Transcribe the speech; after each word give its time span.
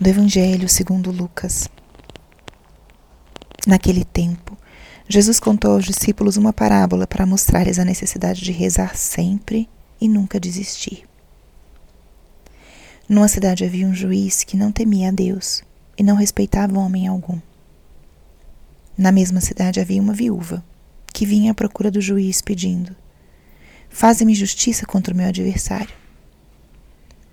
do 0.00 0.08
Evangelho 0.08 0.68
segundo 0.68 1.12
Lucas. 1.12 1.68
Naquele 3.64 4.04
tempo, 4.04 4.58
Jesus 5.08 5.38
contou 5.38 5.72
aos 5.72 5.84
discípulos 5.84 6.36
uma 6.36 6.52
parábola 6.52 7.06
para 7.06 7.24
mostrar-lhes 7.24 7.78
a 7.78 7.84
necessidade 7.84 8.40
de 8.40 8.50
rezar 8.50 8.96
sempre 8.96 9.68
e 10.00 10.08
nunca 10.08 10.40
desistir. 10.40 11.04
Numa 13.08 13.28
cidade 13.28 13.64
havia 13.64 13.86
um 13.86 13.94
juiz 13.94 14.42
que 14.42 14.56
não 14.56 14.72
temia 14.72 15.10
a 15.10 15.12
Deus 15.12 15.62
e 15.96 16.02
não 16.02 16.16
respeitava 16.16 16.78
homem 16.78 17.06
algum. 17.06 17.38
Na 18.98 19.12
mesma 19.12 19.40
cidade 19.40 19.78
havia 19.78 20.02
uma 20.02 20.12
viúva 20.12 20.64
que 21.12 21.24
vinha 21.24 21.52
à 21.52 21.54
procura 21.54 21.90
do 21.90 22.00
juiz 22.00 22.42
pedindo: 22.42 22.96
Faze-me 23.88 24.34
justiça 24.34 24.86
contra 24.86 25.14
o 25.14 25.16
meu 25.16 25.28
adversário. 25.28 25.94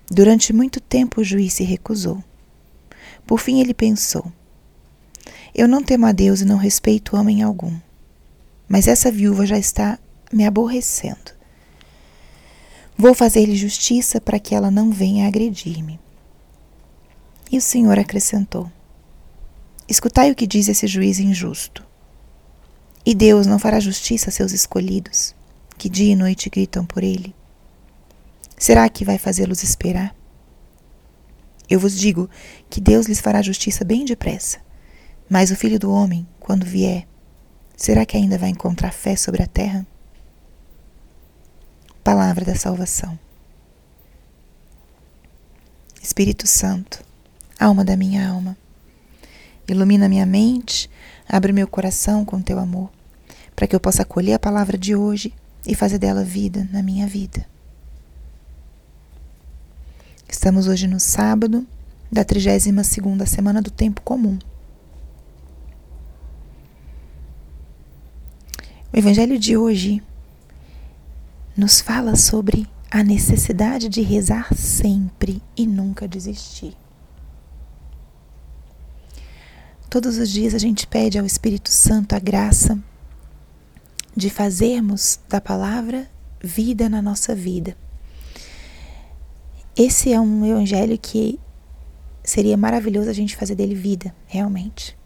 Durante 0.08 0.52
muito 0.52 0.80
tempo 0.80 1.20
o 1.20 1.24
juiz 1.24 1.54
se 1.54 1.64
recusou. 1.64 2.22
Por 3.26 3.38
fim 3.38 3.60
ele 3.60 3.74
pensou: 3.74 4.30
Eu 5.54 5.68
não 5.68 5.82
temo 5.82 6.06
a 6.06 6.12
Deus 6.12 6.40
e 6.40 6.44
não 6.44 6.56
respeito 6.56 7.16
homem 7.16 7.42
algum. 7.42 7.78
Mas 8.68 8.88
essa 8.88 9.10
viúva 9.10 9.46
já 9.46 9.58
está 9.58 9.98
me 10.32 10.46
aborrecendo. 10.46 11.32
Vou 12.96 13.14
fazer-lhe 13.14 13.56
justiça 13.56 14.20
para 14.20 14.38
que 14.38 14.54
ela 14.54 14.70
não 14.70 14.90
venha 14.90 15.26
agredir-me. 15.26 15.98
E 17.50 17.58
o 17.58 17.60
Senhor 17.60 17.98
acrescentou: 17.98 18.70
Escutai 19.88 20.30
o 20.30 20.34
que 20.34 20.46
diz 20.46 20.68
esse 20.68 20.86
juiz 20.86 21.18
injusto. 21.18 21.84
E 23.04 23.14
Deus 23.14 23.46
não 23.46 23.58
fará 23.58 23.80
justiça 23.80 24.30
a 24.30 24.32
seus 24.32 24.52
escolhidos, 24.52 25.34
que 25.76 25.88
dia 25.88 26.12
e 26.12 26.16
noite 26.16 26.48
gritam 26.48 26.86
por 26.86 27.02
ele? 27.02 27.34
Será 28.56 28.88
que 28.88 29.04
vai 29.04 29.18
fazê-los 29.18 29.64
esperar? 29.64 30.14
Eu 31.72 31.80
vos 31.80 31.98
digo 31.98 32.28
que 32.68 32.82
Deus 32.82 33.06
lhes 33.06 33.18
fará 33.18 33.40
justiça 33.40 33.82
bem 33.82 34.04
depressa. 34.04 34.58
Mas 35.26 35.50
o 35.50 35.56
filho 35.56 35.78
do 35.78 35.90
homem, 35.90 36.28
quando 36.38 36.66
vier, 36.66 37.08
será 37.74 38.04
que 38.04 38.14
ainda 38.14 38.36
vai 38.36 38.50
encontrar 38.50 38.92
fé 38.92 39.16
sobre 39.16 39.42
a 39.42 39.46
terra? 39.46 39.86
Palavra 42.04 42.44
da 42.44 42.54
salvação. 42.54 43.18
Espírito 46.02 46.46
Santo, 46.46 47.02
alma 47.58 47.82
da 47.82 47.96
minha 47.96 48.28
alma, 48.28 48.54
ilumina 49.66 50.10
minha 50.10 50.26
mente, 50.26 50.90
abre 51.26 51.54
meu 51.54 51.66
coração 51.66 52.22
com 52.22 52.42
teu 52.42 52.58
amor, 52.58 52.90
para 53.56 53.66
que 53.66 53.74
eu 53.74 53.80
possa 53.80 54.02
acolher 54.02 54.34
a 54.34 54.38
palavra 54.38 54.76
de 54.76 54.94
hoje 54.94 55.32
e 55.66 55.74
fazer 55.74 55.96
dela 55.96 56.22
vida 56.22 56.68
na 56.70 56.82
minha 56.82 57.06
vida. 57.06 57.50
Estamos 60.32 60.66
hoje 60.66 60.88
no 60.88 60.98
sábado 60.98 61.64
da 62.10 62.24
32 62.24 62.86
segunda 62.86 63.26
semana 63.26 63.60
do 63.60 63.70
tempo 63.70 64.00
comum. 64.00 64.38
O 68.90 68.98
evangelho 68.98 69.38
de 69.38 69.58
hoje 69.58 70.02
nos 71.54 71.82
fala 71.82 72.16
sobre 72.16 72.66
a 72.90 73.04
necessidade 73.04 73.90
de 73.90 74.00
rezar 74.00 74.54
sempre 74.54 75.42
e 75.54 75.66
nunca 75.66 76.08
desistir. 76.08 76.74
Todos 79.90 80.16
os 80.16 80.30
dias 80.30 80.54
a 80.54 80.58
gente 80.58 80.86
pede 80.86 81.18
ao 81.18 81.26
Espírito 81.26 81.68
Santo 81.68 82.16
a 82.16 82.18
graça 82.18 82.82
de 84.16 84.30
fazermos 84.30 85.20
da 85.28 85.42
palavra 85.42 86.10
vida 86.42 86.88
na 86.88 87.02
nossa 87.02 87.34
vida. 87.34 87.76
Esse 89.76 90.12
é 90.12 90.20
um 90.20 90.44
evangelho 90.44 90.98
que 90.98 91.40
seria 92.22 92.56
maravilhoso 92.56 93.08
a 93.08 93.12
gente 93.12 93.36
fazer 93.36 93.54
dele 93.54 93.74
vida, 93.74 94.14
realmente. 94.26 94.96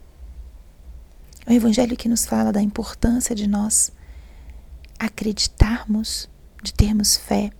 É 1.45 1.51
um 1.51 1.55
evangelho 1.55 1.95
que 1.95 2.09
nos 2.09 2.25
fala 2.25 2.51
da 2.51 2.61
importância 2.61 3.33
de 3.33 3.47
nós 3.47 3.91
acreditarmos, 4.99 6.29
de 6.61 6.73
termos 6.73 7.15
fé. 7.15 7.51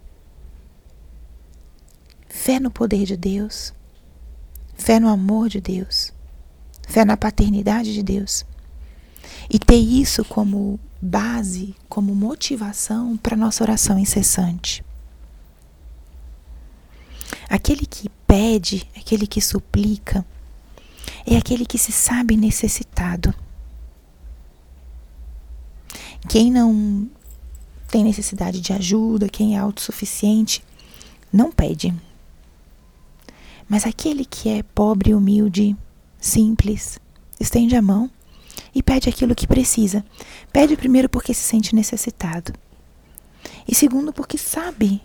Fé 2.28 2.60
no 2.60 2.70
poder 2.70 3.06
de 3.06 3.16
Deus, 3.16 3.74
fé 4.76 5.00
no 5.00 5.08
amor 5.08 5.48
de 5.48 5.62
Deus, 5.62 6.14
fé 6.88 7.06
na 7.06 7.16
paternidade 7.16 7.94
de 7.94 8.04
Deus. 8.04 8.46
E 9.50 9.58
ter 9.58 9.76
isso 9.76 10.26
como 10.26 10.78
base, 11.02 11.74
como 11.88 12.14
motivação 12.14 13.16
para 13.16 13.38
nossa 13.38 13.64
oração 13.64 13.98
incessante. 13.98 14.84
Aquele 17.50 17.86
que 17.86 18.10
pede, 18.28 18.88
aquele 18.96 19.26
que 19.26 19.42
suplica, 19.42 20.26
é 21.26 21.38
aquele 21.38 21.66
que 21.66 21.78
se 21.78 21.92
sabe 21.92 22.36
necessitado. 22.36 23.34
Quem 26.28 26.52
não 26.52 27.10
tem 27.90 28.04
necessidade 28.04 28.60
de 28.60 28.74
ajuda, 28.74 29.30
quem 29.30 29.56
é 29.56 29.60
autossuficiente, 29.60 30.64
não 31.32 31.52
pede. 31.52 31.94
Mas 33.68 33.86
aquele 33.86 34.26
que 34.26 34.50
é 34.50 34.64
pobre, 34.64 35.14
humilde, 35.14 35.76
simples, 36.20 37.00
estende 37.40 37.76
a 37.76 37.82
mão 37.82 38.10
e 38.74 38.84
pede 38.84 39.10
aquilo 39.10 39.36
que 39.36 39.48
precisa. 39.48 40.06
Pede 40.52 40.76
primeiro 40.76 41.10
porque 41.10 41.34
se 41.34 41.44
sente 41.44 41.76
necessitado. 41.76 42.54
E 43.68 43.76
segundo 43.76 44.14
porque 44.14 44.38
sabe 44.38 45.02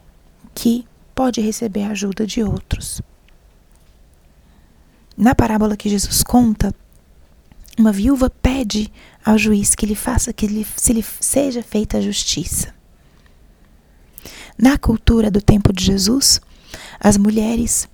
que 0.54 0.86
pode 1.22 1.40
receber 1.40 1.84
a 1.84 1.90
ajuda 1.90 2.26
de 2.26 2.42
outros. 2.42 3.00
Na 5.16 5.36
parábola 5.36 5.76
que 5.76 5.88
Jesus 5.88 6.20
conta, 6.20 6.74
uma 7.78 7.92
viúva 7.92 8.28
pede 8.28 8.92
ao 9.24 9.38
juiz 9.38 9.76
que 9.76 9.86
lhe 9.86 9.94
faça 9.94 10.32
que 10.32 10.48
lhe, 10.48 10.66
se 10.76 10.92
lhe 10.92 11.04
seja 11.20 11.62
feita 11.62 11.98
a 11.98 12.00
justiça. 12.00 12.74
Na 14.58 14.76
cultura 14.76 15.30
do 15.30 15.40
tempo 15.40 15.72
de 15.72 15.84
Jesus, 15.84 16.40
as 16.98 17.16
mulheres 17.16 17.88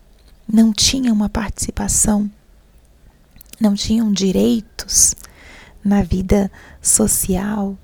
não 0.51 0.73
tinham 0.73 1.15
uma 1.15 1.29
participação, 1.29 2.31
não 3.61 3.75
tinham 3.75 4.11
direitos 4.11 5.15
na 5.85 6.03
vida 6.03 6.51
social 6.81 7.77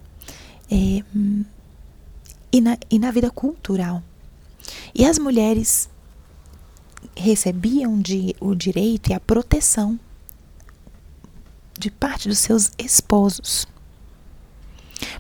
é, 0.71 1.05
e, 2.51 2.61
na, 2.63 2.79
e 2.91 2.99
na 2.99 3.11
vida 3.11 3.31
cultural. 3.31 4.03
E 4.95 5.05
as 5.05 5.19
mulheres 5.19 5.89
recebiam 7.17 8.01
de, 8.01 8.35
o 8.41 8.55
direito 8.55 9.11
e 9.11 9.15
a 9.15 9.21
proteção 9.21 9.99
de 11.79 11.91
parte 11.91 12.29
dos 12.29 12.39
seus 12.39 12.71
esposos. 12.79 13.67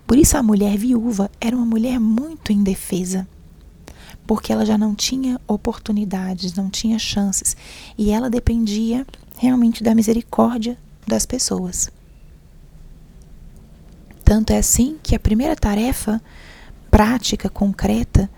Por 0.06 0.16
isso 0.16 0.36
a 0.36 0.42
mulher 0.42 0.76
viúva 0.76 1.30
era 1.40 1.56
uma 1.56 1.66
mulher 1.66 1.98
muito 1.98 2.52
indefesa, 2.52 3.26
porque 4.26 4.52
ela 4.52 4.64
já 4.64 4.78
não 4.78 4.94
tinha 4.94 5.40
oportunidades, 5.46 6.54
não 6.54 6.70
tinha 6.70 6.98
chances, 6.98 7.56
e 7.98 8.10
ela 8.10 8.30
dependia 8.30 9.06
realmente 9.36 9.82
da 9.82 9.94
misericórdia 9.94 10.78
das 11.06 11.26
pessoas. 11.26 11.90
Tanto 14.24 14.52
é 14.52 14.58
assim 14.58 14.98
que 15.02 15.14
a 15.14 15.20
primeira 15.20 15.54
tarefa 15.54 16.22
prática, 16.90 17.48
concreta, 17.50 18.30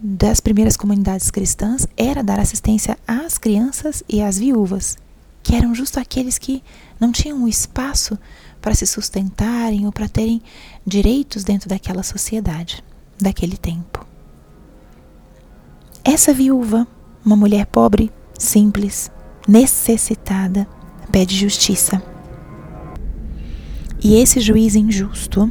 das 0.00 0.40
primeiras 0.40 0.76
comunidades 0.76 1.30
cristãs 1.30 1.86
era 1.96 2.22
dar 2.22 2.38
assistência 2.38 2.96
às 3.06 3.36
crianças 3.36 4.04
e 4.08 4.22
às 4.22 4.38
viúvas, 4.38 4.96
que 5.42 5.56
eram 5.56 5.74
justo 5.74 5.98
aqueles 5.98 6.38
que 6.38 6.62
não 7.00 7.10
tinham 7.10 7.38
um 7.38 7.48
espaço 7.48 8.16
para 8.60 8.74
se 8.74 8.86
sustentarem 8.86 9.86
ou 9.86 9.92
para 9.92 10.08
terem 10.08 10.40
direitos 10.86 11.42
dentro 11.42 11.68
daquela 11.68 12.02
sociedade, 12.02 12.82
daquele 13.20 13.56
tempo. 13.56 14.06
Essa 16.04 16.32
viúva, 16.32 16.86
uma 17.24 17.36
mulher 17.36 17.66
pobre, 17.66 18.10
simples, 18.38 19.10
necessitada, 19.48 20.66
pede 21.10 21.36
justiça. 21.36 22.00
E 24.02 24.14
esse 24.14 24.38
juiz 24.38 24.76
injusto, 24.76 25.50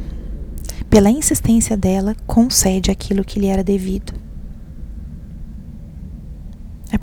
pela 0.88 1.10
insistência 1.10 1.76
dela, 1.76 2.16
concede 2.26 2.90
aquilo 2.90 3.24
que 3.24 3.38
lhe 3.38 3.46
era 3.46 3.62
devido. 3.62 4.27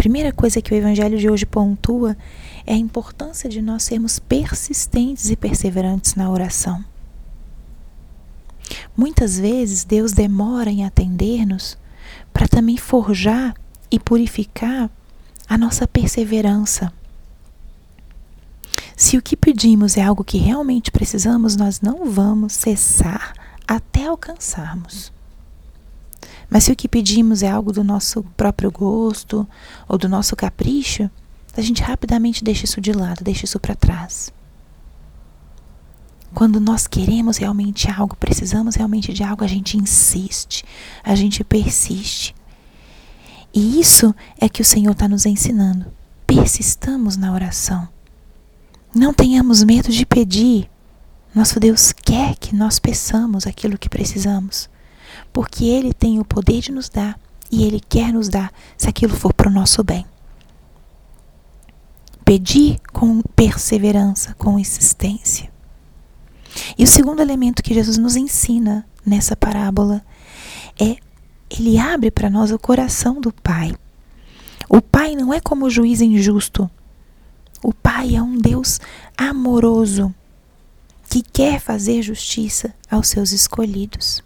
Primeira 0.05 0.31
coisa 0.31 0.61
que 0.61 0.71
o 0.71 0.77
Evangelho 0.77 1.17
de 1.17 1.27
hoje 1.27 1.47
pontua 1.47 2.15
é 2.63 2.75
a 2.75 2.77
importância 2.77 3.49
de 3.49 3.59
nós 3.59 3.81
sermos 3.81 4.19
persistentes 4.19 5.31
e 5.31 5.35
perseverantes 5.35 6.13
na 6.13 6.29
oração. 6.29 6.85
Muitas 8.95 9.39
vezes 9.39 9.83
Deus 9.83 10.11
demora 10.11 10.69
em 10.69 10.85
atender-nos 10.85 11.75
para 12.31 12.47
também 12.47 12.77
forjar 12.77 13.55
e 13.89 13.99
purificar 13.99 14.91
a 15.49 15.57
nossa 15.57 15.87
perseverança. 15.87 16.93
Se 18.95 19.17
o 19.17 19.23
que 19.23 19.35
pedimos 19.35 19.97
é 19.97 20.03
algo 20.03 20.23
que 20.23 20.37
realmente 20.37 20.91
precisamos, 20.91 21.55
nós 21.55 21.81
não 21.81 22.11
vamos 22.11 22.53
cessar 22.53 23.33
até 23.67 24.05
alcançarmos. 24.05 25.14
Mas 26.49 26.65
se 26.65 26.71
o 26.71 26.75
que 26.75 26.87
pedimos 26.87 27.43
é 27.43 27.49
algo 27.49 27.71
do 27.71 27.83
nosso 27.83 28.23
próprio 28.37 28.71
gosto 28.71 29.47
ou 29.87 29.97
do 29.97 30.07
nosso 30.07 30.35
capricho, 30.35 31.09
a 31.55 31.61
gente 31.61 31.81
rapidamente 31.81 32.43
deixa 32.43 32.65
isso 32.65 32.81
de 32.81 32.91
lado, 32.91 33.23
deixa 33.23 33.45
isso 33.45 33.59
para 33.59 33.75
trás. 33.75 34.33
Quando 36.33 36.59
nós 36.59 36.85
queremos 36.85 37.37
realmente 37.37 37.89
algo, 37.89 38.15
precisamos 38.17 38.75
realmente 38.75 39.13
de 39.13 39.23
algo, 39.23 39.43
a 39.43 39.47
gente 39.47 39.77
insiste, 39.77 40.65
a 41.01 41.15
gente 41.15 41.43
persiste. 41.45 42.35
E 43.53 43.79
isso 43.79 44.13
é 44.37 44.49
que 44.49 44.61
o 44.61 44.65
Senhor 44.65 44.91
está 44.91 45.07
nos 45.07 45.25
ensinando. 45.25 45.85
Persistamos 46.27 47.15
na 47.15 47.31
oração. 47.31 47.87
Não 48.93 49.13
tenhamos 49.13 49.63
medo 49.63 49.89
de 49.89 50.05
pedir. 50.05 50.69
Nosso 51.33 51.57
Deus 51.57 51.93
quer 51.93 52.35
que 52.35 52.53
nós 52.53 52.79
peçamos 52.79 53.47
aquilo 53.47 53.77
que 53.77 53.89
precisamos, 53.89 54.69
porque 55.35 55.65
Ele 55.65 55.93
tem 55.93 56.17
o 56.17 56.23
poder 56.23 56.61
de 56.61 56.71
nos 56.71 56.87
dar 56.87 57.19
e 57.51 57.65
Ele 57.65 57.81
quer 57.81 58.13
nos 58.13 58.29
dar 58.29 58.53
se 58.77 58.87
aquilo 58.87 59.13
for 59.13 59.33
para 59.33 59.49
o 59.49 59.53
nosso 59.53 59.83
bem. 59.83 60.05
Pedir 62.23 62.79
com 62.93 63.21
perseverança, 63.35 64.33
com 64.35 64.57
insistência. 64.57 65.51
E 66.77 66.85
o 66.85 66.87
segundo 66.87 67.21
elemento 67.21 67.61
que 67.61 67.73
Jesus 67.73 67.97
nos 67.97 68.15
ensina 68.15 68.87
nessa 69.05 69.35
parábola 69.35 70.01
é 70.79 70.95
ele 71.49 71.77
abre 71.77 72.09
para 72.09 72.29
nós 72.29 72.49
o 72.49 72.57
coração 72.57 73.19
do 73.19 73.33
Pai. 73.33 73.75
O 74.69 74.81
Pai 74.81 75.17
não 75.17 75.33
é 75.33 75.41
como 75.41 75.65
o 75.65 75.69
juiz 75.69 75.99
injusto. 75.99 76.71
O 77.61 77.73
Pai 77.73 78.15
é 78.15 78.23
um 78.23 78.37
Deus 78.37 78.79
amoroso 79.17 80.15
que 81.09 81.21
quer 81.21 81.59
fazer 81.59 82.01
justiça 82.01 82.73
aos 82.89 83.09
seus 83.09 83.33
escolhidos. 83.33 84.23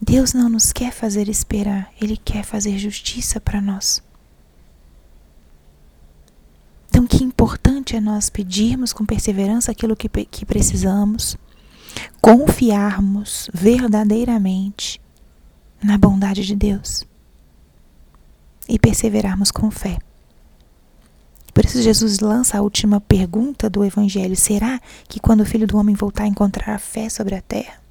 Deus 0.00 0.34
não 0.34 0.48
nos 0.48 0.72
quer 0.72 0.92
fazer 0.92 1.28
esperar, 1.28 1.90
Ele 2.00 2.16
quer 2.16 2.44
fazer 2.44 2.78
justiça 2.78 3.40
para 3.40 3.60
nós. 3.60 4.02
Então, 6.88 7.06
que 7.06 7.24
importante 7.24 7.96
é 7.96 8.00
nós 8.00 8.30
pedirmos 8.30 8.92
com 8.92 9.04
perseverança 9.04 9.70
aquilo 9.70 9.96
que, 9.96 10.08
que 10.08 10.46
precisamos, 10.46 11.36
confiarmos 12.20 13.50
verdadeiramente 13.52 15.00
na 15.82 15.98
bondade 15.98 16.44
de 16.44 16.54
Deus 16.54 17.04
e 18.68 18.78
perseverarmos 18.78 19.50
com 19.50 19.70
fé. 19.70 19.98
Por 21.54 21.64
isso, 21.64 21.80
Jesus 21.80 22.18
lança 22.18 22.58
a 22.58 22.62
última 22.62 23.00
pergunta 23.00 23.70
do 23.70 23.84
Evangelho: 23.84 24.36
será 24.36 24.80
que 25.08 25.18
quando 25.18 25.40
o 25.40 25.46
Filho 25.46 25.66
do 25.66 25.78
Homem 25.78 25.94
voltar 25.94 26.26
encontrar 26.26 26.78
fé 26.78 27.08
sobre 27.08 27.34
a 27.34 27.40
terra? 27.40 27.85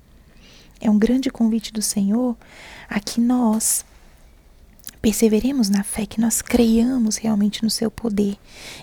É 0.80 0.90
um 0.90 0.98
grande 0.98 1.30
convite 1.30 1.72
do 1.72 1.82
Senhor 1.82 2.36
a 2.90 3.00
que 3.00 3.20
nós 3.20 3.86
perseveremos 5.02 5.70
na 5.70 5.84
fé, 5.84 6.06
que 6.06 6.20
nós 6.20 6.42
creiamos 6.42 7.18
realmente 7.18 7.64
no 7.64 7.70
seu 7.70 7.92
poder, 7.92 8.38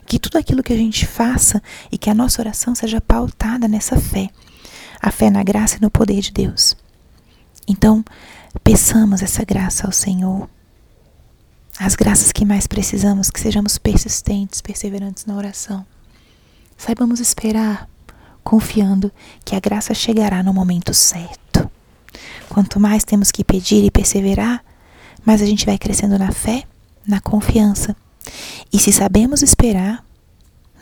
que 0.06 0.20
tudo 0.20 0.38
aquilo 0.38 0.62
que 0.62 0.72
a 0.72 0.76
gente 0.76 1.04
faça 1.04 1.60
e 1.90 1.98
que 1.98 2.08
a 2.08 2.14
nossa 2.14 2.40
oração 2.40 2.76
seja 2.76 3.00
pautada 3.00 3.66
nessa 3.66 4.00
fé, 4.00 4.30
a 5.00 5.10
fé 5.10 5.30
na 5.30 5.42
graça 5.42 5.78
e 5.78 5.80
no 5.80 5.90
poder 5.90 6.20
de 6.20 6.30
Deus. 6.30 6.76
Então, 7.66 8.04
peçamos 8.62 9.20
essa 9.20 9.44
graça 9.44 9.84
ao 9.84 9.92
Senhor. 9.92 10.48
As 11.76 11.96
graças 11.96 12.30
que 12.30 12.44
mais 12.44 12.68
precisamos, 12.68 13.28
que 13.28 13.40
sejamos 13.40 13.76
persistentes, 13.76 14.60
perseverantes 14.60 15.26
na 15.26 15.36
oração. 15.36 15.84
Saibamos 16.76 17.18
esperar, 17.18 17.88
confiando 18.44 19.10
que 19.44 19.56
a 19.56 19.60
graça 19.60 19.92
chegará 19.92 20.40
no 20.40 20.54
momento 20.54 20.94
certo. 20.94 21.41
Quanto 22.52 22.78
mais 22.78 23.02
temos 23.02 23.32
que 23.32 23.42
pedir 23.42 23.82
e 23.82 23.90
perseverar, 23.90 24.62
mas 25.24 25.40
a 25.40 25.46
gente 25.46 25.64
vai 25.64 25.78
crescendo 25.78 26.18
na 26.18 26.30
fé, 26.30 26.64
na 27.08 27.18
confiança. 27.18 27.96
E 28.70 28.78
se 28.78 28.92
sabemos 28.92 29.40
esperar, 29.40 30.04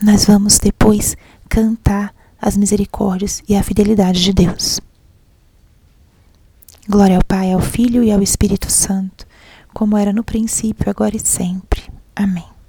nós 0.03 0.25
vamos 0.25 0.59
depois 0.59 1.17
cantar 1.49 2.13
as 2.43 2.57
misericórdias 2.57 3.41
e 3.49 3.55
a 3.55 3.63
fidelidade 3.63 4.21
de 4.21 4.33
Deus. 4.33 4.81
Glória 6.89 7.17
ao 7.17 7.25
Pai, 7.25 7.53
ao 7.53 7.61
Filho 7.61 8.03
e 8.03 8.11
ao 8.11 8.21
Espírito 8.21 8.69
Santo, 8.69 9.25
como 9.73 9.97
era 9.97 10.13
no 10.13 10.25
princípio, 10.25 10.91
agora 10.91 11.17
e 11.17 11.21
sempre. 11.21 11.85
Amém. 12.17 12.60